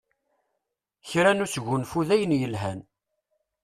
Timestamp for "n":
1.33-1.43